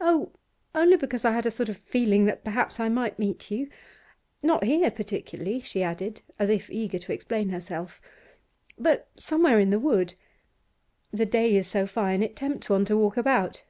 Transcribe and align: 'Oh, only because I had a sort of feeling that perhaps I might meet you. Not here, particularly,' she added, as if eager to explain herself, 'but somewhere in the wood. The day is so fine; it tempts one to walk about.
'Oh, 0.00 0.32
only 0.74 0.96
because 0.96 1.22
I 1.22 1.32
had 1.32 1.44
a 1.44 1.50
sort 1.50 1.68
of 1.68 1.76
feeling 1.76 2.24
that 2.24 2.42
perhaps 2.42 2.80
I 2.80 2.88
might 2.88 3.18
meet 3.18 3.50
you. 3.50 3.68
Not 4.42 4.64
here, 4.64 4.90
particularly,' 4.90 5.60
she 5.60 5.82
added, 5.82 6.22
as 6.38 6.48
if 6.48 6.70
eager 6.70 6.98
to 6.98 7.12
explain 7.12 7.50
herself, 7.50 8.00
'but 8.78 9.10
somewhere 9.16 9.60
in 9.60 9.68
the 9.68 9.78
wood. 9.78 10.14
The 11.12 11.26
day 11.26 11.54
is 11.54 11.68
so 11.68 11.86
fine; 11.86 12.22
it 12.22 12.36
tempts 12.36 12.70
one 12.70 12.86
to 12.86 12.96
walk 12.96 13.18
about. 13.18 13.64